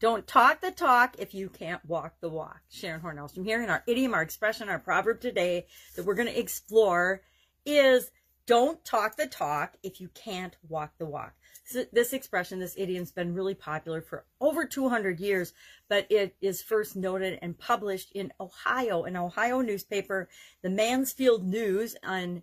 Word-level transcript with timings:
Don't 0.00 0.28
talk 0.28 0.60
the 0.60 0.70
talk 0.70 1.16
if 1.18 1.34
you 1.34 1.48
can't 1.48 1.84
walk 1.84 2.14
the 2.20 2.28
walk. 2.28 2.60
Sharon 2.70 3.00
Hornellstrom 3.00 3.44
here, 3.44 3.60
and 3.60 3.70
our 3.70 3.82
idiom, 3.86 4.14
our 4.14 4.22
expression, 4.22 4.68
our 4.68 4.78
proverb 4.78 5.20
today 5.20 5.66
that 5.96 6.04
we're 6.04 6.14
going 6.14 6.28
to 6.28 6.38
explore 6.38 7.22
is 7.66 8.10
don't 8.46 8.82
talk 8.84 9.16
the 9.16 9.26
talk 9.26 9.76
if 9.82 10.00
you 10.00 10.08
can't 10.14 10.56
walk 10.68 10.92
the 10.98 11.04
walk. 11.04 11.34
So 11.64 11.84
this 11.92 12.12
expression, 12.12 12.60
this 12.60 12.76
idiom's 12.78 13.10
been 13.10 13.34
really 13.34 13.54
popular 13.54 14.00
for 14.00 14.24
over 14.40 14.64
200 14.64 15.18
years, 15.20 15.52
but 15.88 16.06
it 16.10 16.36
is 16.40 16.62
first 16.62 16.96
noted 16.96 17.40
and 17.42 17.58
published 17.58 18.12
in 18.12 18.32
Ohio, 18.40 19.02
an 19.02 19.16
Ohio 19.16 19.60
newspaper, 19.60 20.28
the 20.62 20.70
Mansfield 20.70 21.44
News, 21.44 21.96
on 22.02 22.42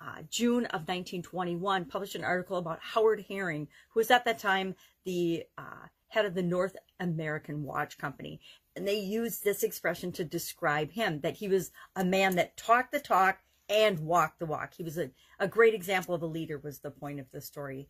uh, 0.00 0.22
June 0.28 0.64
of 0.66 0.88
1921, 0.88 1.84
published 1.84 2.16
an 2.16 2.24
article 2.24 2.56
about 2.56 2.80
Howard 2.80 3.24
Herring, 3.28 3.68
who 3.90 4.00
was 4.00 4.10
at 4.10 4.24
that 4.24 4.38
time 4.38 4.74
the 5.04 5.44
uh, 5.56 5.86
head 6.14 6.24
of 6.24 6.34
the 6.34 6.42
North 6.42 6.76
American 7.00 7.64
Watch 7.64 7.98
Company. 7.98 8.40
And 8.76 8.86
they 8.86 8.98
used 8.98 9.42
this 9.42 9.64
expression 9.64 10.12
to 10.12 10.24
describe 10.24 10.92
him, 10.92 11.20
that 11.22 11.36
he 11.36 11.48
was 11.48 11.72
a 11.96 12.04
man 12.04 12.36
that 12.36 12.56
talked 12.56 12.92
the 12.92 13.00
talk 13.00 13.38
and 13.68 13.98
walked 13.98 14.38
the 14.38 14.46
walk. 14.46 14.74
He 14.76 14.84
was 14.84 14.96
a, 14.96 15.10
a 15.40 15.48
great 15.48 15.74
example 15.74 16.14
of 16.14 16.22
a 16.22 16.26
leader 16.26 16.58
was 16.58 16.78
the 16.78 16.92
point 16.92 17.18
of 17.18 17.26
the 17.32 17.40
story. 17.40 17.88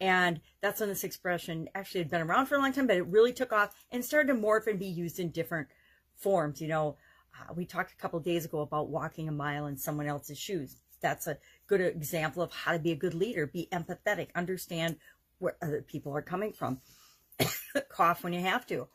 And 0.00 0.40
that's 0.60 0.80
when 0.80 0.90
this 0.90 1.02
expression 1.02 1.68
actually 1.74 2.00
had 2.00 2.10
been 2.10 2.20
around 2.20 2.46
for 2.46 2.56
a 2.56 2.58
long 2.58 2.74
time, 2.74 2.86
but 2.86 2.96
it 2.96 3.06
really 3.06 3.32
took 3.32 3.54
off 3.54 3.74
and 3.90 4.04
started 4.04 4.32
to 4.34 4.38
morph 4.38 4.66
and 4.66 4.78
be 4.78 4.86
used 4.86 5.18
in 5.18 5.30
different 5.30 5.68
forms. 6.16 6.60
You 6.60 6.68
know, 6.68 6.96
uh, 7.38 7.54
we 7.54 7.64
talked 7.64 7.92
a 7.92 7.96
couple 7.96 8.20
days 8.20 8.44
ago 8.44 8.60
about 8.60 8.90
walking 8.90 9.28
a 9.28 9.32
mile 9.32 9.66
in 9.66 9.78
someone 9.78 10.06
else's 10.06 10.38
shoes. 10.38 10.76
That's 11.00 11.26
a 11.26 11.38
good 11.68 11.80
example 11.80 12.42
of 12.42 12.52
how 12.52 12.72
to 12.72 12.78
be 12.78 12.92
a 12.92 12.96
good 12.96 13.14
leader. 13.14 13.46
Be 13.46 13.68
empathetic, 13.72 14.28
understand 14.34 14.96
where 15.38 15.56
other 15.62 15.82
people 15.82 16.14
are 16.14 16.22
coming 16.22 16.52
from. 16.52 16.80
Cough 17.88 18.24
when 18.24 18.32
you 18.32 18.40
have 18.40 18.66
to. 18.66 18.88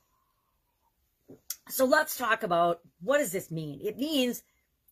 So 1.70 1.86
let's 1.86 2.18
talk 2.18 2.44
about 2.44 2.80
what 3.02 3.18
does 3.18 3.32
this 3.32 3.52
mean? 3.52 3.82
It 3.84 3.98
means 3.98 4.44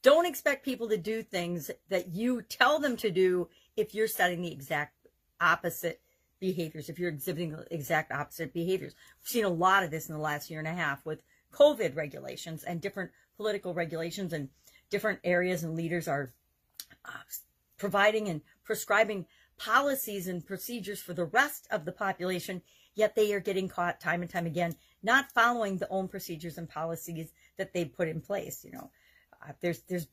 don't 0.01 0.25
expect 0.25 0.65
people 0.65 0.89
to 0.89 0.97
do 0.97 1.23
things 1.23 1.71
that 1.89 2.09
you 2.13 2.41
tell 2.41 2.79
them 2.79 2.97
to 2.97 3.09
do 3.09 3.49
if 3.75 3.95
you're 3.95 4.07
setting 4.07 4.41
the 4.41 4.51
exact 4.51 4.93
opposite 5.39 6.01
behaviors, 6.39 6.89
if 6.89 6.99
you're 6.99 7.09
exhibiting 7.09 7.51
the 7.51 7.65
exact 7.73 8.11
opposite 8.11 8.53
behaviors. 8.53 8.93
We've 9.21 9.29
seen 9.29 9.45
a 9.45 9.49
lot 9.49 9.83
of 9.83 9.91
this 9.91 10.09
in 10.09 10.15
the 10.15 10.21
last 10.21 10.49
year 10.49 10.59
and 10.59 10.67
a 10.67 10.73
half 10.73 11.05
with 11.05 11.23
COVID 11.53 11.95
regulations 11.95 12.63
and 12.63 12.81
different 12.81 13.11
political 13.37 13.73
regulations 13.73 14.33
and 14.33 14.49
different 14.89 15.19
areas 15.23 15.63
and 15.63 15.75
leaders 15.75 16.07
are 16.07 16.33
uh, 17.05 17.11
providing 17.77 18.27
and 18.29 18.41
prescribing 18.63 19.25
policies 19.57 20.27
and 20.27 20.45
procedures 20.45 21.01
for 21.01 21.13
the 21.13 21.25
rest 21.25 21.67
of 21.71 21.85
the 21.85 21.91
population, 21.91 22.61
yet 22.93 23.15
they 23.15 23.33
are 23.33 23.39
getting 23.39 23.67
caught 23.67 23.99
time 23.99 24.21
and 24.21 24.29
time 24.29 24.45
again, 24.45 24.75
not 25.03 25.31
following 25.31 25.77
the 25.77 25.89
own 25.89 26.07
procedures 26.07 26.57
and 26.57 26.69
policies 26.69 27.31
that 27.57 27.73
they 27.73 27.85
put 27.85 28.07
in 28.07 28.21
place. 28.21 28.63
You 28.63 28.71
know, 28.71 28.91
uh, 29.43 29.53
there's 29.61 29.81
there's 29.81 30.07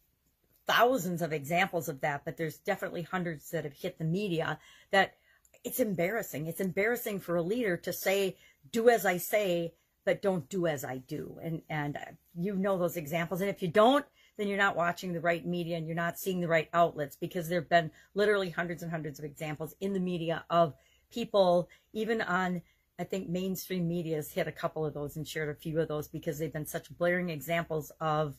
thousands 0.67 1.23
of 1.23 1.33
examples 1.33 1.89
of 1.89 2.01
that, 2.01 2.25
but 2.25 2.37
there's 2.37 2.59
definitely 2.59 3.03
hundreds 3.03 3.51
that 3.51 3.65
have 3.65 3.73
hit 3.73 3.99
the 3.99 4.05
media 4.05 4.59
that 4.91 5.15
it's 5.65 5.81
embarrassing. 5.81 6.47
It's 6.47 6.61
embarrassing 6.61 7.21
for 7.21 7.37
a 7.37 7.43
leader 7.43 7.77
to 7.79 7.93
say, 7.93 8.37
"Do 8.71 8.89
as 8.89 9.07
I 9.07 9.17
say," 9.17 9.75
but 10.05 10.23
don't 10.23 10.49
do 10.49 10.67
as 10.67 10.85
I 10.85 10.99
do. 10.99 11.39
And 11.43 11.63
and 11.69 11.97
uh, 11.97 12.13
you 12.37 12.55
know 12.55 12.79
those 12.79 12.97
examples. 12.97 13.41
And 13.41 13.51
if 13.51 13.63
you 13.63 13.69
don't, 13.69 14.05
then 14.37 14.49
you're 14.49 14.59
not 14.59 14.77
watching 14.77 15.13
the 15.13 15.21
right 15.21 15.45
media 15.47 15.77
and 15.77 15.87
you're 15.87 15.95
not 15.95 16.19
seeing 16.19 16.41
the 16.41 16.49
right 16.49 16.69
outlets 16.73 17.17
because 17.17 17.49
there 17.49 17.61
have 17.61 17.69
been 17.69 17.91
literally 18.15 18.51
hundreds 18.51 18.83
and 18.83 18.91
hundreds 18.91 19.19
of 19.19 19.25
examples 19.25 19.75
in 19.81 19.93
the 19.93 20.01
media 20.01 20.45
of 20.49 20.75
people, 21.11 21.69
even 21.93 22.21
on, 22.23 22.63
I 22.99 23.05
think 23.05 23.29
mainstream 23.29 23.87
media 23.87 24.17
has 24.17 24.31
hit 24.31 24.49
a 24.49 24.53
couple 24.53 24.87
of 24.87 24.95
those 24.95 25.17
and 25.17 25.27
shared 25.27 25.51
a 25.51 25.55
few 25.55 25.79
of 25.81 25.89
those 25.89 26.09
because 26.09 26.39
they've 26.39 26.53
been 26.53 26.67
such 26.67 26.97
blaring 26.97 27.29
examples 27.29 27.93
of 28.01 28.37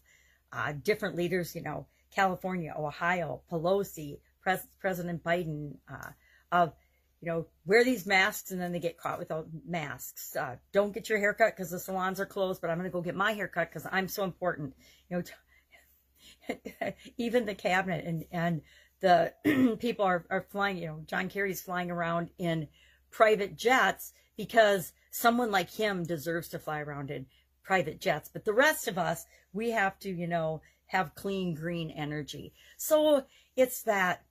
uh, 0.52 0.74
different 0.84 1.16
leaders, 1.16 1.56
you 1.56 1.62
know, 1.62 1.88
California, 2.12 2.74
Ohio, 2.78 3.42
Pelosi, 3.52 4.20
Pres- 4.42 4.68
President 4.80 5.24
Biden, 5.24 5.76
uh, 5.92 6.10
of, 6.52 6.74
you 7.22 7.28
know, 7.28 7.48
wear 7.66 7.84
these 7.84 8.06
masks 8.06 8.52
and 8.52 8.60
then 8.60 8.72
they 8.72 8.80
get 8.80 8.98
caught 8.98 9.18
without 9.18 9.48
masks. 9.66 10.36
Uh, 10.36 10.58
don't 10.72 10.94
get 10.94 11.10
your 11.10 11.20
haircut 11.20 11.56
because 11.56 11.72
the 11.72 11.80
salons 11.80 12.20
are 12.20 12.26
closed, 12.26 12.62
but 12.62 12.70
I'm 12.70 12.78
going 12.78 12.90
to 12.90 12.94
go 12.94 13.02
get 13.02 13.16
my 13.16 13.32
haircut 13.32 13.70
because 13.70 13.88
I'm 13.92 14.08
so 14.08 14.24
important. 14.24 14.76
You 15.10 15.18
know, 15.18 15.24
even 17.18 17.46
the 17.46 17.56
cabinet 17.56 18.06
and 18.06 18.26
and 18.32 18.62
the 19.04 19.34
people 19.80 20.06
are, 20.06 20.26
are 20.30 20.46
flying, 20.50 20.78
you 20.78 20.88
know, 20.88 21.02
John 21.06 21.30
Kerry's 21.30 21.62
flying 21.62 21.92
around 21.92 22.30
in 22.38 22.68
private 23.12 23.58
jets 23.58 24.14
because 24.38 24.94
someone 25.12 25.52
like 25.52 25.70
him 25.70 26.04
deserves 26.04 26.48
to 26.50 26.60
fly 26.60 26.80
around 26.80 27.12
in 27.12 27.26
private 27.64 28.00
jets. 28.00 28.30
But 28.32 28.46
the 28.46 28.54
rest 28.54 28.88
of 28.88 28.98
us, 28.98 29.26
we 29.52 29.72
have 29.72 30.00
to, 30.00 30.10
you 30.10 30.28
know, 30.28 30.62
have 30.88 31.16
clean 31.16 31.54
green 31.54 31.92
energy. 31.92 32.54
So 32.78 33.26
it's 33.56 33.84
that 33.84 34.24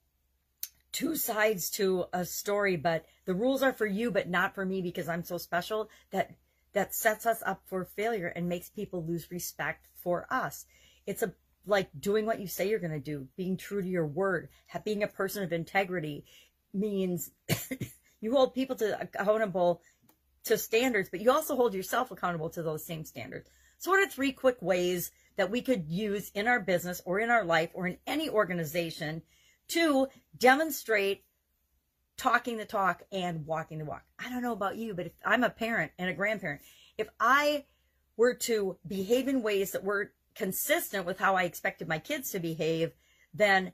two 0.91 1.15
sides 1.15 1.69
to 1.71 2.05
a 2.11 2.25
story, 2.25 2.75
but 2.75 3.05
the 3.25 3.33
rules 3.33 3.63
are 3.63 3.73
for 3.73 3.85
you, 3.85 4.11
but 4.11 4.29
not 4.29 4.55
for 4.55 4.65
me 4.65 4.81
because 4.81 5.07
I'm 5.07 5.23
so 5.23 5.37
special 5.37 5.89
that 6.11 6.31
that 6.73 6.95
sets 6.95 7.27
us 7.27 7.43
up 7.45 7.61
for 7.67 7.85
failure 7.85 8.27
and 8.27 8.49
makes 8.49 8.69
people 8.69 9.05
lose 9.05 9.29
respect 9.29 9.87
for 9.95 10.25
us. 10.31 10.65
It's 11.05 11.21
a 11.21 11.33
like 11.65 11.89
doing 11.97 12.25
what 12.25 12.39
you 12.39 12.47
say 12.47 12.69
you're 12.69 12.79
going 12.79 12.91
to 12.91 12.99
do, 12.99 13.27
being 13.37 13.57
true 13.57 13.81
to 13.81 13.87
your 13.87 14.05
word, 14.05 14.49
being 14.83 15.03
a 15.03 15.07
person 15.07 15.43
of 15.43 15.53
integrity 15.53 16.25
means 16.73 17.31
you 18.21 18.33
hold 18.33 18.53
people 18.53 18.75
to 18.77 18.99
accountable 18.99 19.81
to 20.45 20.57
standards, 20.57 21.09
but 21.09 21.21
you 21.21 21.31
also 21.31 21.55
hold 21.55 21.73
yourself 21.73 22.11
accountable 22.11 22.49
to 22.49 22.63
those 22.63 22.85
same 22.85 23.05
standards. 23.05 23.49
So 23.77 23.91
what 23.91 24.05
are 24.05 24.09
three 24.09 24.31
quick 24.31 24.61
ways 24.61 25.11
that 25.35 25.51
we 25.51 25.61
could 25.61 25.85
use 25.87 26.31
in 26.33 26.47
our 26.47 26.59
business 26.59 27.01
or 27.05 27.19
in 27.19 27.29
our 27.29 27.43
life 27.43 27.69
or 27.73 27.87
in 27.87 27.97
any 28.05 28.29
organization 28.29 29.21
to 29.69 30.07
demonstrate 30.37 31.23
talking 32.17 32.57
the 32.57 32.65
talk 32.65 33.03
and 33.11 33.45
walking 33.45 33.79
the 33.79 33.85
walk? 33.85 34.03
I 34.19 34.29
don't 34.29 34.43
know 34.43 34.53
about 34.53 34.77
you, 34.77 34.93
but 34.93 35.07
if 35.07 35.11
I'm 35.25 35.43
a 35.43 35.49
parent 35.49 35.91
and 35.97 36.09
a 36.09 36.13
grandparent, 36.13 36.61
if 36.97 37.07
I 37.19 37.65
were 38.17 38.35
to 38.35 38.77
behave 38.87 39.27
in 39.27 39.41
ways 39.41 39.71
that 39.71 39.83
were 39.83 40.11
consistent 40.35 41.05
with 41.05 41.19
how 41.19 41.35
I 41.35 41.43
expected 41.43 41.87
my 41.87 41.99
kids 41.99 42.31
to 42.31 42.39
behave, 42.39 42.93
then 43.33 43.73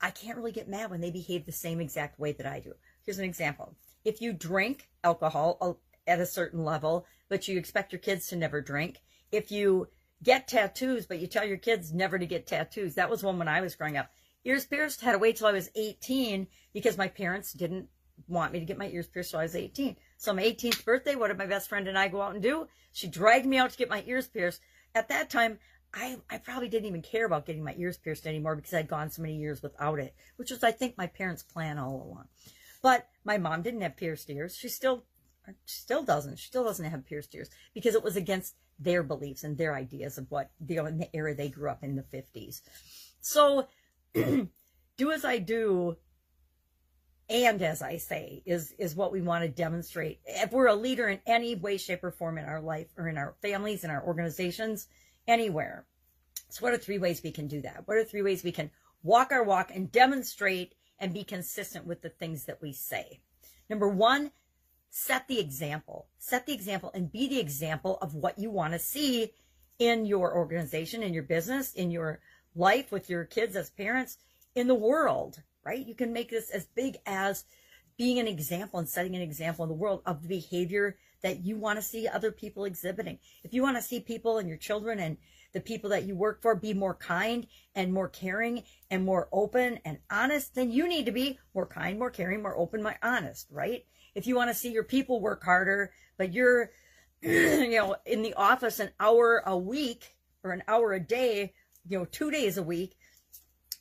I 0.00 0.10
can't 0.10 0.36
really 0.36 0.52
get 0.52 0.68
mad 0.68 0.90
when 0.90 1.00
they 1.00 1.10
behave 1.10 1.44
the 1.44 1.52
same 1.52 1.80
exact 1.80 2.18
way 2.18 2.32
that 2.32 2.46
I 2.46 2.60
do. 2.60 2.74
Here's 3.04 3.18
an 3.18 3.24
example. 3.24 3.74
If 4.04 4.20
you 4.20 4.32
drink 4.32 4.88
alcohol 5.02 5.58
uh, 5.60 5.72
at 6.10 6.20
a 6.20 6.26
certain 6.26 6.64
level, 6.64 7.06
but 7.28 7.48
you 7.48 7.58
expect 7.58 7.92
your 7.92 8.00
kids 8.00 8.28
to 8.28 8.36
never 8.36 8.60
drink, 8.60 9.00
if 9.32 9.50
you 9.50 9.88
get 10.22 10.48
tattoos, 10.48 11.06
but 11.06 11.18
you 11.18 11.26
tell 11.26 11.44
your 11.44 11.58
kids 11.58 11.92
never 11.92 12.18
to 12.18 12.26
get 12.26 12.46
tattoos, 12.46 12.94
that 12.94 13.10
was 13.10 13.22
one 13.22 13.38
when 13.38 13.48
I 13.48 13.60
was 13.60 13.74
growing 13.74 13.96
up. 13.96 14.10
Ears 14.44 14.66
pierced, 14.66 15.00
had 15.00 15.12
to 15.12 15.18
wait 15.18 15.36
till 15.36 15.46
I 15.46 15.52
was 15.52 15.70
18 15.74 16.46
because 16.72 16.96
my 16.96 17.08
parents 17.08 17.52
didn't 17.52 17.88
want 18.26 18.52
me 18.52 18.60
to 18.60 18.64
get 18.64 18.78
my 18.78 18.88
ears 18.88 19.06
pierced 19.06 19.30
till 19.30 19.40
I 19.40 19.44
was 19.44 19.56
18. 19.56 19.96
So 20.16 20.32
my 20.32 20.42
18th 20.42 20.84
birthday, 20.84 21.14
what 21.14 21.28
did 21.28 21.38
my 21.38 21.46
best 21.46 21.68
friend 21.68 21.86
and 21.86 21.98
I 21.98 22.08
go 22.08 22.22
out 22.22 22.34
and 22.34 22.42
do? 22.42 22.66
She 22.92 23.08
dragged 23.08 23.46
me 23.46 23.58
out 23.58 23.70
to 23.70 23.76
get 23.76 23.90
my 23.90 24.02
ears 24.06 24.28
pierced. 24.28 24.60
At 24.94 25.08
that 25.08 25.28
time, 25.30 25.58
I, 25.94 26.18
I 26.30 26.38
probably 26.38 26.68
didn't 26.68 26.88
even 26.88 27.02
care 27.02 27.24
about 27.24 27.46
getting 27.46 27.64
my 27.64 27.74
ears 27.78 27.96
pierced 27.96 28.26
anymore 28.26 28.56
because 28.56 28.74
I'd 28.74 28.88
gone 28.88 29.10
so 29.10 29.22
many 29.22 29.36
years 29.36 29.62
without 29.62 29.98
it, 29.98 30.14
which 30.36 30.50
was, 30.50 30.62
I 30.62 30.70
think, 30.70 30.98
my 30.98 31.06
parents' 31.06 31.42
plan 31.42 31.78
all 31.78 32.02
along. 32.02 32.28
But 32.82 33.08
my 33.24 33.38
mom 33.38 33.62
didn't 33.62 33.80
have 33.80 33.96
pierced 33.96 34.30
ears. 34.30 34.56
She 34.56 34.68
still, 34.68 35.04
still 35.64 36.02
doesn't. 36.02 36.38
She 36.38 36.48
still 36.48 36.64
doesn't 36.64 36.84
have 36.84 37.06
pierced 37.06 37.34
ears 37.34 37.50
because 37.74 37.94
it 37.94 38.04
was 38.04 38.16
against 38.16 38.54
their 38.78 39.02
beliefs 39.02 39.44
and 39.44 39.56
their 39.56 39.74
ideas 39.74 40.18
of 40.18 40.30
what, 40.30 40.50
in 40.60 40.98
the 40.98 41.08
era 41.14 41.34
they 41.34 41.48
grew 41.48 41.70
up 41.70 41.82
in 41.82 41.96
the 41.96 42.02
50s. 42.02 42.60
So, 43.20 43.66
do 44.14 45.10
as 45.10 45.24
I 45.24 45.38
do 45.38 45.96
and 47.30 47.60
as 47.60 47.82
I 47.82 47.98
say 47.98 48.42
is 48.46 48.72
is 48.78 48.94
what 48.94 49.12
we 49.12 49.20
want 49.20 49.42
to 49.42 49.48
demonstrate. 49.48 50.20
If 50.24 50.52
we're 50.52 50.68
a 50.68 50.74
leader 50.74 51.08
in 51.08 51.20
any 51.26 51.54
way, 51.54 51.76
shape, 51.76 52.02
or 52.02 52.10
form 52.10 52.38
in 52.38 52.44
our 52.44 52.60
life 52.60 52.88
or 52.96 53.08
in 53.08 53.18
our 53.18 53.34
families, 53.42 53.84
in 53.84 53.90
our 53.90 54.02
organizations, 54.02 54.88
anywhere. 55.28 55.86
So, 56.48 56.62
what 56.62 56.72
are 56.72 56.78
three 56.78 56.98
ways 56.98 57.22
we 57.22 57.30
can 57.30 57.46
do 57.46 57.60
that? 57.60 57.82
What 57.86 57.98
are 57.98 58.04
three 58.04 58.22
ways 58.22 58.42
we 58.42 58.52
can 58.52 58.70
walk 59.02 59.30
our 59.30 59.44
walk 59.44 59.70
and 59.72 59.92
demonstrate 59.92 60.74
and 60.98 61.14
be 61.14 61.22
consistent 61.22 61.86
with 61.86 62.02
the 62.02 62.08
things 62.08 62.46
that 62.46 62.60
we 62.60 62.72
say? 62.72 63.20
Number 63.68 63.88
one, 63.88 64.32
set 64.90 65.28
the 65.28 65.38
example. 65.38 66.08
Set 66.18 66.46
the 66.46 66.54
example 66.54 66.90
and 66.94 67.12
be 67.12 67.28
the 67.28 67.38
example 67.38 67.98
of 68.00 68.14
what 68.14 68.38
you 68.38 68.50
want 68.50 68.72
to 68.72 68.78
see 68.78 69.32
in 69.78 70.06
your 70.06 70.34
organization, 70.34 71.02
in 71.02 71.14
your 71.14 71.22
business, 71.22 71.74
in 71.74 71.90
your 71.90 72.20
life 72.56 72.90
with 72.90 73.08
your 73.08 73.24
kids 73.24 73.54
as 73.54 73.70
parents, 73.70 74.16
in 74.54 74.66
the 74.66 74.74
world, 74.74 75.42
right? 75.64 75.86
You 75.86 75.94
can 75.94 76.12
make 76.12 76.30
this 76.30 76.50
as 76.50 76.66
big 76.66 76.96
as 77.06 77.44
being 77.98 78.18
an 78.18 78.28
example 78.28 78.78
and 78.78 78.88
setting 78.88 79.16
an 79.16 79.22
example 79.22 79.64
in 79.64 79.68
the 79.68 79.74
world 79.74 80.02
of 80.06 80.22
the 80.22 80.28
behavior 80.28 80.96
that 81.22 81.44
you 81.44 81.56
want 81.56 81.78
to 81.78 81.82
see 81.82 82.06
other 82.06 82.30
people 82.30 82.64
exhibiting. 82.64 83.18
If 83.42 83.52
you 83.52 83.62
want 83.62 83.76
to 83.76 83.82
see 83.82 83.98
people 84.00 84.38
and 84.38 84.48
your 84.48 84.56
children 84.56 85.00
and 85.00 85.16
the 85.52 85.60
people 85.60 85.90
that 85.90 86.04
you 86.04 86.14
work 86.14 86.40
for 86.40 86.54
be 86.54 86.72
more 86.72 86.94
kind 86.94 87.46
and 87.74 87.92
more 87.92 88.08
caring 88.08 88.62
and 88.90 89.04
more 89.04 89.28
open 89.32 89.80
and 89.84 89.98
honest, 90.10 90.54
then 90.54 90.70
you 90.70 90.86
need 90.86 91.06
to 91.06 91.12
be 91.12 91.38
more 91.54 91.66
kind, 91.66 91.98
more 91.98 92.10
caring, 92.10 92.42
more 92.42 92.56
open, 92.56 92.82
more 92.82 92.96
honest, 93.02 93.48
right? 93.50 93.84
If 94.14 94.26
you 94.26 94.36
want 94.36 94.50
to 94.50 94.54
see 94.54 94.70
your 94.70 94.84
people 94.84 95.20
work 95.20 95.42
harder, 95.42 95.92
but 96.16 96.32
you're 96.32 96.70
you 97.22 97.70
know, 97.70 97.96
in 98.06 98.22
the 98.22 98.34
office 98.34 98.78
an 98.78 98.90
hour 99.00 99.42
a 99.44 99.58
week 99.58 100.14
or 100.44 100.52
an 100.52 100.62
hour 100.68 100.92
a 100.92 101.00
day, 101.00 101.52
you 101.88 101.98
know, 101.98 102.04
two 102.04 102.30
days 102.30 102.56
a 102.56 102.62
week, 102.62 102.96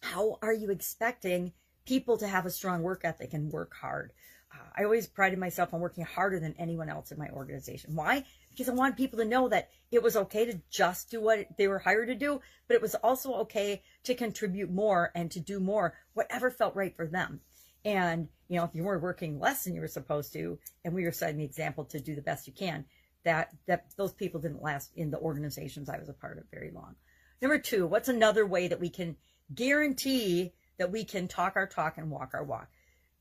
how 0.02 0.40
are 0.42 0.54
you 0.54 0.72
expecting 0.72 1.54
people 1.88 2.18
to 2.18 2.28
have 2.28 2.46
a 2.46 2.52
strong 2.52 2.84
work 2.84 3.02
ethic 3.04 3.34
and 3.34 3.52
work 3.52 3.74
hard? 3.74 4.12
Uh, 4.54 4.70
I 4.78 4.84
always 4.84 5.08
prided 5.08 5.40
myself 5.40 5.74
on 5.74 5.80
working 5.80 6.06
harder 6.06 6.40
than 6.40 6.56
anyone 6.58 6.90
else 6.90 7.12
in 7.12 7.18
my 7.18 7.30
organization. 7.30 7.96
Why? 7.96 8.24
Because 8.52 8.70
I 8.70 8.74
want 8.74 8.98
people 8.98 9.20
to 9.20 9.26
know 9.26 9.50
that 9.50 9.70
it 9.92 10.04
was 10.04 10.16
okay 10.16 10.46
to 10.46 10.62
just 10.70 11.10
do 11.10 11.22
what 11.22 11.48
they 11.58 11.68
were 11.68 11.80
hired 11.80 12.08
to 12.08 12.16
do, 12.16 12.42
but 12.68 12.76
it 12.76 12.82
was 12.82 12.96
also 12.96 13.34
okay 13.36 13.82
to 14.04 14.16
contribute 14.16 14.72
more 14.72 15.12
and 15.16 15.32
to 15.32 15.40
do 15.40 15.60
more, 15.60 15.96
whatever 16.14 16.52
felt 16.52 16.76
right 16.76 16.96
for 16.96 17.08
them. 17.08 17.42
And, 17.84 18.28
you 18.48 18.58
know, 18.58 18.66
if 18.66 18.76
you 18.76 18.84
were 18.84 19.00
working 19.00 19.40
less 19.40 19.64
than 19.64 19.76
you 19.76 19.82
were 19.82 19.88
supposed 19.88 20.34
to, 20.34 20.60
and 20.84 20.94
we 20.94 21.06
were 21.06 21.12
setting 21.12 21.38
the 21.38 21.46
example 21.46 21.86
to 21.86 22.00
do 22.00 22.16
the 22.16 22.22
best 22.22 22.48
you 22.48 22.54
can, 22.54 22.86
that, 23.24 23.54
that 23.66 23.86
those 23.98 24.14
people 24.14 24.40
didn't 24.42 24.64
last 24.64 24.92
in 24.96 25.12
the 25.12 25.20
organizations 25.20 25.90
I 25.90 26.00
was 26.00 26.10
a 26.10 26.14
part 26.14 26.38
of 26.38 26.46
very 26.52 26.72
long. 26.72 26.96
Number 27.42 27.60
two, 27.60 27.86
what's 27.86 28.10
another 28.10 28.46
way 28.46 28.68
that 28.68 28.80
we 28.80 28.90
can 28.90 29.16
guarantee 29.54 30.54
that 30.78 30.92
we 30.92 31.04
can 31.04 31.28
talk 31.28 31.56
our 31.56 31.68
talk 31.68 31.98
and 31.98 32.10
walk 32.10 32.32
our 32.34 32.44
walk? 32.44 32.70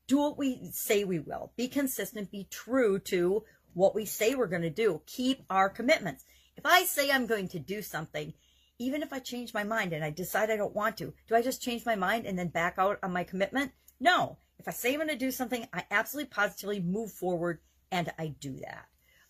Do 0.07 0.17
what 0.17 0.37
we 0.37 0.69
say 0.71 1.03
we 1.03 1.19
will. 1.19 1.51
Be 1.57 1.67
consistent. 1.67 2.31
Be 2.31 2.47
true 2.49 2.99
to 2.99 3.43
what 3.73 3.93
we 3.93 4.05
say 4.05 4.35
we're 4.35 4.47
going 4.47 4.61
to 4.61 4.69
do. 4.69 5.01
Keep 5.05 5.43
our 5.49 5.69
commitments. 5.69 6.25
If 6.55 6.65
I 6.65 6.83
say 6.83 7.11
I'm 7.11 7.27
going 7.27 7.47
to 7.49 7.59
do 7.59 7.81
something, 7.81 8.33
even 8.79 9.01
if 9.01 9.11
I 9.11 9.19
change 9.19 9.53
my 9.53 9.63
mind 9.63 9.93
and 9.93 10.03
I 10.03 10.11
decide 10.11 10.49
I 10.49 10.57
don't 10.57 10.75
want 10.75 10.97
to, 10.97 11.13
do 11.27 11.35
I 11.35 11.41
just 11.41 11.61
change 11.61 11.85
my 11.85 11.95
mind 11.95 12.25
and 12.25 12.37
then 12.37 12.47
back 12.47 12.75
out 12.77 12.99
on 13.03 13.13
my 13.13 13.23
commitment? 13.23 13.71
No. 13.99 14.37
If 14.59 14.67
I 14.67 14.71
say 14.71 14.93
I'm 14.93 14.99
going 14.99 15.09
to 15.09 15.15
do 15.15 15.31
something, 15.31 15.67
I 15.73 15.83
absolutely 15.91 16.29
positively 16.29 16.79
move 16.79 17.11
forward 17.11 17.59
and 17.91 18.11
I 18.17 18.27
do 18.39 18.57
that. 18.61 18.85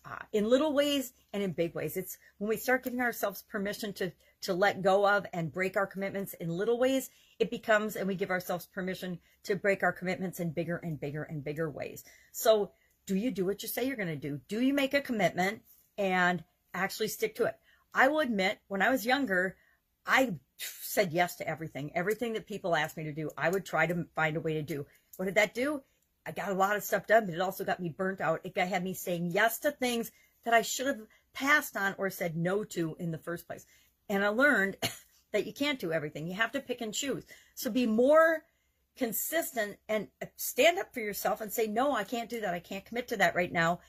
Uh, 0.08 0.16
in 0.32 0.48
little 0.48 0.72
ways 0.72 1.12
and 1.34 1.42
in 1.42 1.52
big 1.52 1.74
ways. 1.74 1.96
It's 1.96 2.16
when 2.38 2.48
we 2.48 2.56
start 2.56 2.84
giving 2.84 3.00
ourselves 3.00 3.42
permission 3.42 3.92
to 3.94 4.12
to 4.40 4.54
let 4.54 4.82
go 4.82 5.06
of 5.06 5.26
and 5.32 5.52
break 5.52 5.76
our 5.76 5.86
commitments 5.86 6.32
in 6.34 6.48
little 6.48 6.78
ways, 6.78 7.10
it 7.40 7.50
becomes 7.50 7.96
and 7.96 8.06
we 8.06 8.14
give 8.14 8.30
ourselves 8.30 8.66
permission 8.66 9.18
to 9.42 9.56
break 9.56 9.82
our 9.82 9.92
commitments 9.92 10.40
in 10.40 10.50
bigger 10.50 10.76
and 10.76 11.00
bigger 11.00 11.24
and 11.24 11.44
bigger 11.44 11.68
ways. 11.68 12.04
So, 12.32 12.70
do 13.04 13.16
you 13.16 13.30
do 13.30 13.44
what 13.44 13.62
you 13.62 13.68
say 13.68 13.84
you're 13.84 13.96
going 13.96 14.08
to 14.08 14.16
do? 14.16 14.40
Do 14.48 14.60
you 14.60 14.72
make 14.72 14.94
a 14.94 15.00
commitment 15.00 15.62
and 15.98 16.44
actually 16.72 17.08
stick 17.08 17.34
to 17.36 17.44
it? 17.44 17.56
I 17.92 18.08
will 18.08 18.20
admit, 18.20 18.60
when 18.68 18.80
I 18.80 18.90
was 18.90 19.04
younger, 19.04 19.56
I 20.06 20.34
said 20.56 21.12
yes 21.12 21.36
to 21.36 21.48
everything. 21.48 21.90
Everything 21.94 22.32
that 22.34 22.46
people 22.46 22.76
asked 22.76 22.96
me 22.96 23.04
to 23.04 23.12
do, 23.12 23.30
I 23.36 23.48
would 23.48 23.64
try 23.64 23.86
to 23.86 24.06
find 24.14 24.36
a 24.36 24.40
way 24.40 24.54
to 24.54 24.62
do. 24.62 24.86
What 25.16 25.26
did 25.26 25.34
that 25.34 25.54
do? 25.54 25.82
I 26.28 26.32
got 26.32 26.50
a 26.50 26.54
lot 26.54 26.76
of 26.76 26.84
stuff 26.84 27.06
done, 27.06 27.24
but 27.24 27.34
it 27.34 27.40
also 27.40 27.64
got 27.64 27.80
me 27.80 27.88
burnt 27.88 28.20
out. 28.20 28.42
It 28.44 28.56
had 28.56 28.84
me 28.84 28.92
saying 28.92 29.30
yes 29.32 29.58
to 29.60 29.70
things 29.70 30.12
that 30.44 30.52
I 30.52 30.60
should 30.60 30.86
have 30.86 31.00
passed 31.32 31.74
on 31.74 31.94
or 31.96 32.10
said 32.10 32.36
no 32.36 32.64
to 32.64 32.96
in 32.98 33.10
the 33.10 33.18
first 33.18 33.46
place. 33.46 33.64
And 34.10 34.22
I 34.22 34.28
learned 34.28 34.76
that 35.32 35.46
you 35.46 35.54
can't 35.54 35.80
do 35.80 35.90
everything. 35.90 36.26
You 36.26 36.34
have 36.34 36.52
to 36.52 36.60
pick 36.60 36.82
and 36.82 36.92
choose. 36.92 37.24
So 37.54 37.70
be 37.70 37.86
more 37.86 38.44
consistent 38.96 39.78
and 39.88 40.08
stand 40.36 40.78
up 40.78 40.92
for 40.92 41.00
yourself 41.00 41.40
and 41.40 41.50
say, 41.50 41.66
no, 41.66 41.92
I 41.92 42.04
can't 42.04 42.28
do 42.28 42.40
that. 42.40 42.52
I 42.52 42.60
can't 42.60 42.84
commit 42.84 43.08
to 43.08 43.16
that 43.16 43.34
right 43.34 43.52
now. 43.52 43.80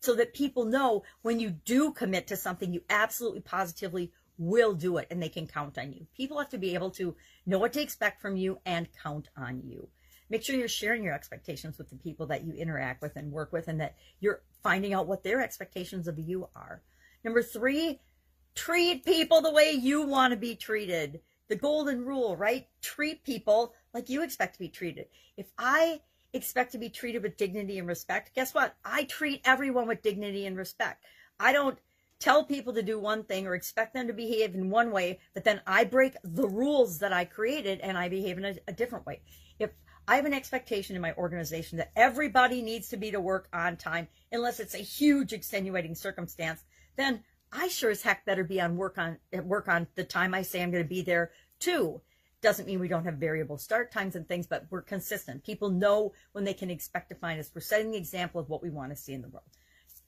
So 0.00 0.14
that 0.16 0.34
people 0.34 0.66
know 0.66 1.02
when 1.22 1.40
you 1.40 1.50
do 1.50 1.92
commit 1.92 2.26
to 2.26 2.36
something, 2.36 2.74
you 2.74 2.82
absolutely 2.90 3.40
positively 3.40 4.12
will 4.36 4.74
do 4.74 4.98
it 4.98 5.06
and 5.10 5.22
they 5.22 5.30
can 5.30 5.46
count 5.46 5.78
on 5.78 5.92
you. 5.92 6.06
People 6.14 6.38
have 6.38 6.50
to 6.50 6.58
be 6.58 6.74
able 6.74 6.90
to 6.90 7.16
know 7.46 7.58
what 7.58 7.72
to 7.72 7.80
expect 7.80 8.20
from 8.20 8.36
you 8.36 8.58
and 8.66 8.88
count 9.02 9.28
on 9.36 9.62
you. 9.64 9.88
Make 10.28 10.42
sure 10.42 10.56
you're 10.56 10.68
sharing 10.68 11.04
your 11.04 11.14
expectations 11.14 11.78
with 11.78 11.90
the 11.90 11.96
people 11.96 12.26
that 12.26 12.44
you 12.44 12.52
interact 12.52 13.02
with 13.02 13.16
and 13.16 13.30
work 13.30 13.52
with 13.52 13.68
and 13.68 13.80
that 13.80 13.96
you're 14.20 14.42
finding 14.62 14.92
out 14.92 15.06
what 15.06 15.22
their 15.22 15.40
expectations 15.40 16.08
of 16.08 16.18
you 16.18 16.48
are. 16.56 16.82
Number 17.22 17.42
three, 17.42 18.00
treat 18.54 19.04
people 19.04 19.40
the 19.40 19.52
way 19.52 19.72
you 19.72 20.02
want 20.02 20.32
to 20.32 20.36
be 20.36 20.56
treated. 20.56 21.20
The 21.48 21.56
golden 21.56 22.04
rule, 22.04 22.36
right? 22.36 22.66
Treat 22.82 23.22
people 23.22 23.74
like 23.94 24.08
you 24.08 24.22
expect 24.22 24.54
to 24.54 24.58
be 24.58 24.68
treated. 24.68 25.06
If 25.36 25.46
I 25.58 26.00
expect 26.32 26.72
to 26.72 26.78
be 26.78 26.88
treated 26.88 27.22
with 27.22 27.36
dignity 27.36 27.78
and 27.78 27.86
respect, 27.86 28.34
guess 28.34 28.52
what? 28.52 28.74
I 28.84 29.04
treat 29.04 29.42
everyone 29.44 29.86
with 29.86 30.02
dignity 30.02 30.46
and 30.46 30.56
respect. 30.56 31.04
I 31.38 31.52
don't 31.52 31.78
tell 32.18 32.44
people 32.44 32.72
to 32.72 32.82
do 32.82 32.98
one 32.98 33.24
thing 33.24 33.46
or 33.46 33.54
expect 33.54 33.94
them 33.94 34.06
to 34.06 34.12
behave 34.12 34.54
in 34.54 34.70
one 34.70 34.90
way, 34.90 35.20
but 35.34 35.44
then 35.44 35.60
I 35.66 35.84
break 35.84 36.14
the 36.24 36.48
rules 36.48 36.98
that 36.98 37.12
I 37.12 37.24
created 37.24 37.80
and 37.80 37.96
I 37.96 38.08
behave 38.08 38.38
in 38.38 38.44
a, 38.44 38.54
a 38.68 38.72
different 38.72 39.06
way. 39.06 39.20
If 39.58 39.70
I 40.08 40.16
have 40.16 40.24
an 40.24 40.34
expectation 40.34 40.94
in 40.94 41.02
my 41.02 41.14
organization 41.14 41.78
that 41.78 41.90
everybody 41.96 42.62
needs 42.62 42.88
to 42.90 42.96
be 42.96 43.10
to 43.10 43.20
work 43.20 43.48
on 43.52 43.76
time, 43.76 44.08
unless 44.30 44.60
it's 44.60 44.74
a 44.74 44.78
huge 44.78 45.32
extenuating 45.32 45.94
circumstance, 45.94 46.62
then 46.96 47.24
I 47.52 47.68
sure 47.68 47.90
as 47.90 48.02
heck 48.02 48.24
better 48.24 48.44
be 48.44 48.60
on 48.60 48.76
work 48.76 48.98
on 48.98 49.18
work 49.44 49.68
on 49.68 49.86
the 49.94 50.04
time 50.04 50.34
I 50.34 50.42
say 50.42 50.62
I'm 50.62 50.70
going 50.70 50.84
to 50.84 50.88
be 50.88 51.02
there 51.02 51.32
too. 51.58 52.00
Doesn't 52.42 52.66
mean 52.66 52.80
we 52.80 52.88
don't 52.88 53.04
have 53.04 53.14
variable 53.14 53.58
start 53.58 53.90
times 53.90 54.14
and 54.14 54.28
things, 54.28 54.46
but 54.46 54.66
we're 54.70 54.82
consistent. 54.82 55.44
People 55.44 55.70
know 55.70 56.12
when 56.32 56.44
they 56.44 56.54
can 56.54 56.70
expect 56.70 57.08
to 57.08 57.14
find 57.14 57.40
us. 57.40 57.50
We're 57.54 57.60
setting 57.60 57.90
the 57.90 57.98
example 57.98 58.40
of 58.40 58.48
what 58.48 58.62
we 58.62 58.70
want 58.70 58.90
to 58.90 58.96
see 58.96 59.14
in 59.14 59.22
the 59.22 59.28
world. 59.28 59.46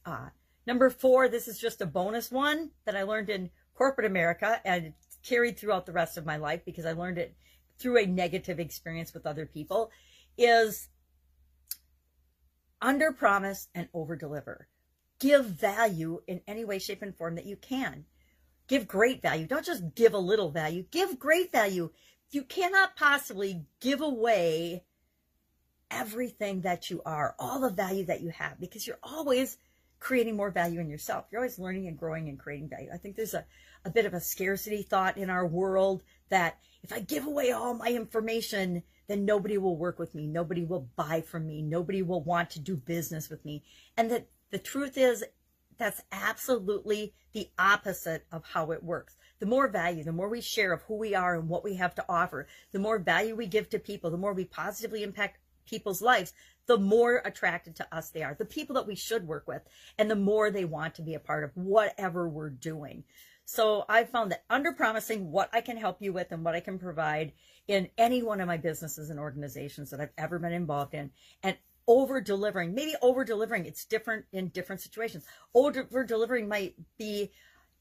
Uh, 0.05 0.29
number 0.67 0.91
four, 0.91 1.29
this 1.29 1.49
is 1.49 1.59
just 1.59 1.81
a 1.81 1.87
bonus 1.87 2.31
one 2.31 2.71
that 2.85 2.97
I 2.97 3.03
learned 3.03 3.31
in 3.31 3.51
corporate 3.75 4.06
America 4.06 4.61
and 4.65 4.93
carried 5.23 5.59
throughout 5.59 5.87
the 5.87 5.93
rest 5.93 6.17
of 6.17 6.27
my 6.27 6.37
life 6.37 6.65
because 6.65 6.85
I 6.85 6.93
learned 6.93 7.19
it 7.19 7.35
through 7.79 7.99
a 7.99 8.07
negative 8.07 8.59
experience 8.59 9.15
with 9.15 9.27
other 9.27 9.47
people 9.47 9.91
is 10.37 10.89
under 12.81 13.13
promise 13.13 13.69
and 13.75 13.89
over 13.93 14.17
deliver 14.17 14.69
give 15.19 15.45
value 15.45 16.21
in 16.27 16.41
any 16.47 16.65
way, 16.65 16.79
shape, 16.79 17.03
and 17.03 17.17
form 17.17 17.35
that 17.37 17.47
you 17.47 17.57
can. 17.57 18.05
Give 18.67 18.87
great 18.87 19.23
value. 19.23 19.47
Don't 19.47 19.65
just 19.65 19.95
give 19.95 20.15
a 20.15 20.19
little 20.19 20.51
value. 20.51 20.85
Give 20.91 21.19
great 21.19 21.53
value. 21.53 21.91
You 22.31 22.43
cannot 22.43 22.97
possibly 22.97 23.65
give 23.81 24.01
away 24.01 24.85
everything 25.91 26.63
that 26.63 26.91
you 26.91 27.01
are, 27.07 27.35
all 27.39 27.61
the 27.61 27.71
value 27.71 28.05
that 28.05 28.21
you 28.21 28.29
have, 28.31 28.61
because 28.61 28.87
you're 28.87 28.99
always 29.03 29.57
creating 30.00 30.37
more 30.37 30.50
value 30.50 30.81
in 30.81 30.89
yourself. 30.89 31.27
You're 31.31 31.41
always 31.41 31.59
learning 31.59 31.89
and 31.89 31.99
growing 31.99 32.29
and 32.29 32.39
creating 32.39 32.69
value. 32.69 32.91
I 32.93 32.99
think 32.99 33.17
there's 33.17 33.35
a, 33.35 33.45
a 33.85 33.91
bit 33.91 34.06
of 34.06 34.15
a 34.15 34.21
scarcity 34.21 34.83
thought 34.83 35.17
in 35.17 35.31
our 35.31 35.47
world 35.47 36.03
that 36.29 36.59
if 36.83 36.93
I 36.93 37.00
give 37.00 37.27
away 37.27 37.53
all 37.53 37.75
my 37.75 37.89
information, 37.89 38.83
then 39.09 39.25
nobody 39.25 39.59
will 39.59 39.77
work 39.77 39.99
with 39.99 40.15
me. 40.15 40.27
Nobody 40.27 40.65
will 40.65 40.89
buy 40.97 41.23
from 41.23 41.47
me. 41.47 41.62
Nobody 41.62 42.03
will 42.03 42.23
want 42.23 42.50
to 42.50 42.61
do 42.61 42.77
business 42.77 43.29
with 43.29 43.45
me. 43.45 43.65
And 43.97 44.11
that 44.11 44.29
the 44.50 44.59
truth 44.59 44.97
is, 44.97 45.25
that's 45.79 46.03
absolutely 46.12 47.15
the 47.33 47.49
opposite 47.59 48.27
of 48.32 48.44
how 48.44 48.72
it 48.72 48.82
works. 48.82 49.17
The 49.39 49.46
more 49.46 49.69
value, 49.69 50.03
the 50.03 50.13
more 50.13 50.29
we 50.29 50.41
share 50.41 50.72
of 50.72 50.82
who 50.82 50.96
we 50.96 51.15
are 51.15 51.37
and 51.37 51.49
what 51.49 51.63
we 51.63 51.77
have 51.77 51.94
to 51.96 52.05
offer, 52.08 52.49
the 52.72 52.81
more 52.81 52.99
value 52.99 53.37
we 53.37 53.46
give 53.46 53.70
to 53.70 53.79
people, 53.79 54.11
the 54.11 54.17
more 54.17 54.34
we 54.34 54.44
positively 54.44 55.03
impact 55.03 55.39
people's 55.69 56.03
lives, 56.03 56.32
the 56.67 56.79
more 56.79 57.22
attracted 57.25 57.77
to 57.77 57.96
us 57.96 58.10
they 58.10 58.22
are, 58.22 58.34
the 58.34 58.44
people 58.44 58.75
that 58.75 58.87
we 58.87 58.94
should 58.94 59.27
work 59.27 59.46
with, 59.46 59.63
and 59.98 60.10
the 60.10 60.17
more 60.17 60.51
they 60.51 60.65
want 60.65 60.94
to 60.96 61.03
be 61.03 61.15
a 61.15 61.20
part 61.20 61.44
of 61.44 61.51
whatever 61.55 62.29
we're 62.29 62.51
doing. 62.51 63.05
So 63.44 63.84
I 63.89 64.05
found 64.05 64.31
that 64.32 64.44
under 64.51 64.72
promising 64.72 65.31
what 65.31 65.48
I 65.55 65.63
can 65.63 65.79
help 65.79 66.03
you 66.03 66.13
with 66.13 66.32
and 66.32 66.44
what 66.44 66.55
I 66.55 66.60
can 66.60 66.79
provide 66.79 67.32
in 67.67 67.89
any 67.96 68.22
one 68.22 68.41
of 68.41 68.46
my 68.46 68.58
businesses 68.58 69.08
and 69.08 69.19
organizations 69.19 69.91
that 69.91 70.01
I've 70.01 70.13
ever 70.19 70.39
been 70.39 70.53
involved 70.53 70.94
in, 70.94 71.10
and 71.43 71.56
over 71.87 72.20
delivering, 72.20 72.75
maybe 72.75 72.94
over 73.01 73.25
delivering. 73.25 73.65
It's 73.65 73.87
different 73.87 74.27
in 74.32 74.48
different 74.48 74.82
situations. 74.82 75.25
Over 75.55 76.05
delivering 76.05 76.46
might 76.46 76.75
be 76.98 77.31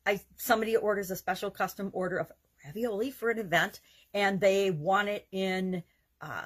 I 0.08 0.22
somebody 0.38 0.78
orders 0.78 1.12
a 1.12 1.18
special 1.18 1.52
custom 1.52 1.90
order 1.94 2.18
of 2.18 2.32
ravioli 2.66 3.12
for 3.12 3.30
an 3.30 3.40
event 3.40 3.82
and 4.14 4.40
they 4.40 4.72
want 4.72 5.10
it 5.10 5.28
in 5.32 5.84
uh, 6.22 6.46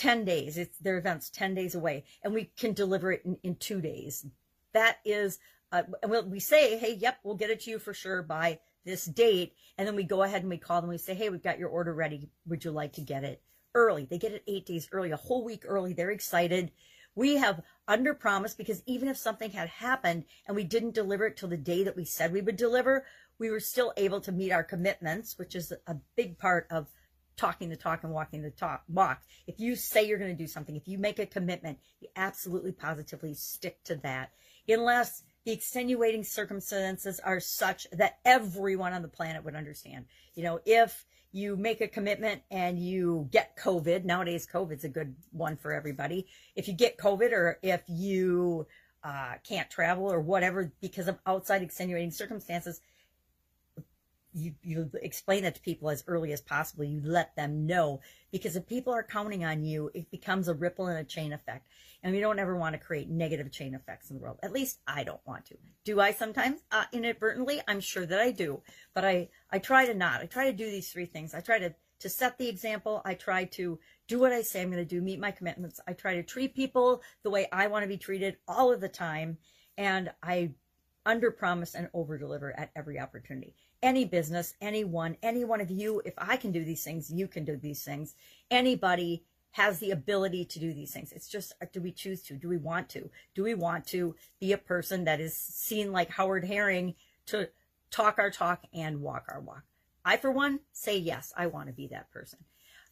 10 0.00 0.24
days. 0.24 0.56
It's 0.56 0.78
their 0.78 0.98
event's 0.98 1.28
10 1.30 1.54
days 1.54 1.74
away 1.74 2.04
and 2.22 2.32
we 2.32 2.50
can 2.58 2.72
deliver 2.72 3.12
it 3.12 3.22
in, 3.24 3.36
in 3.42 3.56
two 3.56 3.80
days. 3.80 4.26
That 4.72 4.98
is, 5.04 5.38
uh, 5.72 5.82
we 6.26 6.40
say, 6.40 6.78
hey, 6.78 6.94
yep, 6.94 7.18
we'll 7.22 7.36
get 7.36 7.50
it 7.50 7.60
to 7.60 7.70
you 7.70 7.78
for 7.78 7.92
sure 7.92 8.22
by 8.22 8.60
this 8.84 9.04
date. 9.04 9.54
And 9.76 9.86
then 9.86 9.96
we 9.96 10.04
go 10.04 10.22
ahead 10.22 10.40
and 10.40 10.50
we 10.50 10.56
call 10.56 10.80
them. 10.80 10.88
We 10.88 10.96
say, 10.96 11.14
hey, 11.14 11.28
we've 11.28 11.42
got 11.42 11.58
your 11.58 11.68
order 11.68 11.92
ready. 11.92 12.30
Would 12.46 12.64
you 12.64 12.70
like 12.70 12.94
to 12.94 13.02
get 13.02 13.24
it 13.24 13.42
early. 13.74 14.04
They 14.04 14.18
get 14.18 14.32
it 14.32 14.42
eight 14.46 14.66
days 14.66 14.88
early, 14.92 15.10
a 15.10 15.16
whole 15.16 15.44
week 15.44 15.64
early. 15.66 15.92
They're 15.92 16.10
excited. 16.10 16.72
We 17.14 17.36
have 17.36 17.62
under 17.88 18.14
promised 18.14 18.56
because 18.56 18.82
even 18.86 19.08
if 19.08 19.16
something 19.16 19.50
had 19.50 19.68
happened 19.68 20.24
and 20.46 20.56
we 20.56 20.64
didn't 20.64 20.94
deliver 20.94 21.26
it 21.26 21.36
till 21.36 21.48
the 21.48 21.56
day 21.56 21.84
that 21.84 21.96
we 21.96 22.04
said 22.04 22.32
we 22.32 22.40
would 22.40 22.56
deliver, 22.56 23.04
we 23.38 23.50
were 23.50 23.60
still 23.60 23.92
able 23.96 24.20
to 24.22 24.32
meet 24.32 24.52
our 24.52 24.62
commitments, 24.62 25.38
which 25.38 25.54
is 25.54 25.72
a 25.86 25.96
big 26.16 26.38
part 26.38 26.66
of 26.70 26.88
talking 27.36 27.68
the 27.68 27.76
talk 27.76 28.04
and 28.04 28.12
walking 28.12 28.42
the 28.42 28.50
talk 28.50 28.82
walk. 28.88 29.22
If 29.46 29.60
you 29.60 29.76
say 29.76 30.06
you're 30.06 30.18
going 30.18 30.36
to 30.36 30.42
do 30.42 30.46
something, 30.46 30.76
if 30.76 30.88
you 30.88 30.98
make 30.98 31.18
a 31.18 31.26
commitment, 31.26 31.78
you 32.00 32.08
absolutely 32.16 32.72
positively 32.72 33.34
stick 33.34 33.82
to 33.84 33.96
that. 33.96 34.30
Unless 34.68 35.24
the 35.44 35.52
extenuating 35.52 36.22
circumstances 36.22 37.18
are 37.20 37.40
such 37.40 37.86
that 37.92 38.18
everyone 38.24 38.92
on 38.92 39.02
the 39.02 39.08
planet 39.08 39.44
would 39.44 39.54
understand. 39.54 40.04
You 40.34 40.44
know, 40.44 40.60
if 40.64 41.06
you 41.32 41.56
make 41.56 41.80
a 41.80 41.88
commitment 41.88 42.42
and 42.50 42.78
you 42.78 43.28
get 43.30 43.56
COVID. 43.56 44.04
Nowadays, 44.04 44.48
COVID's 44.52 44.84
a 44.84 44.88
good 44.88 45.14
one 45.30 45.56
for 45.56 45.72
everybody. 45.72 46.26
If 46.56 46.66
you 46.66 46.74
get 46.74 46.98
COVID 46.98 47.32
or 47.32 47.58
if 47.62 47.82
you 47.86 48.66
uh, 49.04 49.34
can't 49.46 49.70
travel 49.70 50.12
or 50.12 50.20
whatever 50.20 50.72
because 50.80 51.08
of 51.08 51.18
outside 51.26 51.62
extenuating 51.62 52.10
circumstances, 52.10 52.80
you, 54.32 54.54
you 54.62 54.90
explain 55.02 55.42
that 55.42 55.56
to 55.56 55.60
people 55.60 55.90
as 55.90 56.04
early 56.06 56.32
as 56.32 56.40
possible. 56.40 56.84
You 56.84 57.00
let 57.04 57.34
them 57.36 57.66
know 57.66 58.00
because 58.30 58.56
if 58.56 58.66
people 58.66 58.92
are 58.92 59.02
counting 59.02 59.44
on 59.44 59.64
you, 59.64 59.90
it 59.94 60.10
becomes 60.10 60.48
a 60.48 60.54
ripple 60.54 60.86
and 60.86 60.98
a 60.98 61.04
chain 61.04 61.32
effect. 61.32 61.68
And 62.02 62.12
we 62.14 62.20
don't 62.20 62.38
ever 62.38 62.56
want 62.56 62.74
to 62.74 62.78
create 62.78 63.10
negative 63.10 63.50
chain 63.50 63.74
effects 63.74 64.10
in 64.10 64.16
the 64.16 64.22
world. 64.22 64.38
At 64.42 64.52
least 64.52 64.78
I 64.86 65.04
don't 65.04 65.24
want 65.26 65.46
to. 65.46 65.56
Do 65.84 66.00
I 66.00 66.12
sometimes 66.12 66.60
uh, 66.70 66.84
inadvertently? 66.92 67.60
I'm 67.68 67.80
sure 67.80 68.06
that 68.06 68.20
I 68.20 68.30
do, 68.30 68.62
but 68.94 69.04
I, 69.04 69.28
I 69.50 69.58
try 69.58 69.86
to 69.86 69.94
not. 69.94 70.20
I 70.20 70.26
try 70.26 70.50
to 70.50 70.56
do 70.56 70.70
these 70.70 70.90
three 70.90 71.06
things. 71.06 71.34
I 71.34 71.40
try 71.40 71.58
to, 71.58 71.74
to 71.98 72.08
set 72.08 72.38
the 72.38 72.48
example. 72.48 73.02
I 73.04 73.14
try 73.14 73.44
to 73.44 73.78
do 74.08 74.18
what 74.18 74.32
I 74.32 74.42
say 74.42 74.62
I'm 74.62 74.70
going 74.70 74.82
to 74.82 74.88
do, 74.88 75.02
meet 75.02 75.20
my 75.20 75.30
commitments. 75.30 75.80
I 75.86 75.92
try 75.92 76.14
to 76.14 76.22
treat 76.22 76.54
people 76.54 77.02
the 77.22 77.30
way 77.30 77.48
I 77.52 77.66
want 77.66 77.82
to 77.82 77.88
be 77.88 77.98
treated 77.98 78.36
all 78.48 78.72
of 78.72 78.80
the 78.80 78.88
time. 78.88 79.38
And 79.76 80.10
I 80.22 80.52
under 81.04 81.30
promise 81.30 81.74
and 81.74 81.88
over 81.92 82.18
deliver 82.18 82.58
at 82.58 82.70
every 82.76 82.98
opportunity. 82.98 83.54
Any 83.82 84.04
business, 84.04 84.54
anyone, 84.60 85.16
any 85.22 85.44
one 85.44 85.60
of 85.60 85.70
you, 85.70 86.02
if 86.04 86.14
I 86.18 86.36
can 86.36 86.52
do 86.52 86.64
these 86.64 86.84
things, 86.84 87.10
you 87.10 87.26
can 87.26 87.44
do 87.44 87.56
these 87.56 87.82
things. 87.82 88.14
Anybody 88.50 89.24
has 89.52 89.78
the 89.78 89.90
ability 89.90 90.44
to 90.44 90.58
do 90.58 90.72
these 90.72 90.92
things. 90.92 91.12
It's 91.12 91.28
just, 91.28 91.54
uh, 91.60 91.66
do 91.72 91.80
we 91.80 91.90
choose 91.90 92.22
to? 92.24 92.36
Do 92.36 92.48
we 92.48 92.56
want 92.56 92.88
to? 92.90 93.10
Do 93.34 93.42
we 93.42 93.54
want 93.54 93.86
to 93.88 94.14
be 94.38 94.52
a 94.52 94.58
person 94.58 95.04
that 95.04 95.20
is 95.20 95.36
seen 95.36 95.92
like 95.92 96.10
Howard 96.10 96.44
Herring 96.44 96.94
to 97.26 97.48
talk 97.90 98.18
our 98.18 98.30
talk 98.30 98.62
and 98.72 99.00
walk 99.00 99.24
our 99.28 99.40
walk? 99.40 99.64
I, 100.04 100.16
for 100.18 100.30
one, 100.30 100.60
say 100.72 100.98
yes, 100.98 101.32
I 101.36 101.46
want 101.46 101.66
to 101.66 101.72
be 101.72 101.88
that 101.88 102.10
person. 102.10 102.38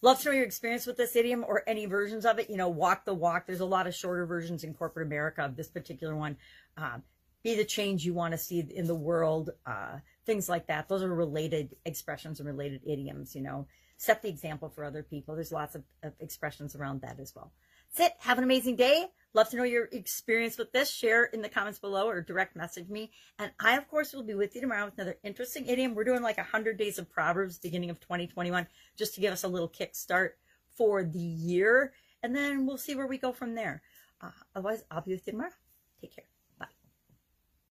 Love 0.00 0.20
to 0.20 0.28
know 0.28 0.34
your 0.34 0.44
experience 0.44 0.86
with 0.86 0.96
this 0.96 1.16
idiom 1.16 1.44
or 1.46 1.62
any 1.66 1.86
versions 1.86 2.24
of 2.24 2.38
it. 2.38 2.48
You 2.48 2.56
know, 2.56 2.68
walk 2.68 3.04
the 3.04 3.14
walk. 3.14 3.46
There's 3.46 3.60
a 3.60 3.66
lot 3.66 3.86
of 3.86 3.94
shorter 3.94 4.26
versions 4.26 4.64
in 4.64 4.74
corporate 4.74 5.06
America 5.06 5.44
of 5.44 5.56
this 5.56 5.68
particular 5.68 6.14
one. 6.14 6.36
Um, 6.76 7.02
be 7.42 7.56
the 7.56 7.64
change 7.64 8.04
you 8.04 8.14
want 8.14 8.32
to 8.32 8.38
see 8.38 8.60
in 8.60 8.86
the 8.86 8.94
world, 8.94 9.50
uh, 9.66 9.98
things 10.28 10.46
like 10.46 10.66
that. 10.66 10.88
Those 10.88 11.02
are 11.02 11.08
related 11.08 11.74
expressions 11.86 12.38
and 12.38 12.46
related 12.46 12.82
idioms, 12.86 13.34
you 13.34 13.40
know. 13.40 13.66
Set 13.96 14.20
the 14.20 14.28
example 14.28 14.68
for 14.68 14.84
other 14.84 15.02
people. 15.02 15.34
There's 15.34 15.50
lots 15.50 15.74
of, 15.74 15.84
of 16.02 16.12
expressions 16.20 16.76
around 16.76 17.00
that 17.00 17.18
as 17.18 17.34
well. 17.34 17.50
That's 17.96 18.10
it. 18.10 18.16
Have 18.20 18.36
an 18.36 18.44
amazing 18.44 18.76
day. 18.76 19.06
Love 19.32 19.48
to 19.48 19.56
know 19.56 19.62
your 19.62 19.88
experience 19.90 20.58
with 20.58 20.70
this. 20.70 20.90
Share 20.90 21.24
in 21.24 21.40
the 21.40 21.48
comments 21.48 21.78
below 21.78 22.08
or 22.08 22.20
direct 22.20 22.54
message 22.54 22.90
me. 22.90 23.10
And 23.38 23.50
I, 23.58 23.78
of 23.78 23.88
course, 23.88 24.12
will 24.12 24.22
be 24.22 24.34
with 24.34 24.54
you 24.54 24.60
tomorrow 24.60 24.84
with 24.84 24.98
another 24.98 25.16
interesting 25.24 25.66
idiom. 25.66 25.94
We're 25.94 26.04
doing 26.04 26.22
like 26.22 26.36
100 26.36 26.76
days 26.76 26.98
of 26.98 27.10
Proverbs 27.10 27.58
beginning 27.58 27.88
of 27.88 27.98
2021 27.98 28.66
just 28.98 29.14
to 29.14 29.22
give 29.22 29.32
us 29.32 29.44
a 29.44 29.48
little 29.48 29.68
kickstart 29.68 30.32
for 30.76 31.02
the 31.02 31.18
year. 31.18 31.94
And 32.22 32.36
then 32.36 32.66
we'll 32.66 32.76
see 32.76 32.94
where 32.94 33.06
we 33.06 33.16
go 33.16 33.32
from 33.32 33.54
there. 33.54 33.80
Uh, 34.20 34.30
otherwise, 34.54 34.84
I'll 34.90 35.00
be 35.00 35.12
with 35.12 35.26
you 35.26 35.32
tomorrow. 35.32 35.52
Take 36.02 36.14
care. 36.14 36.27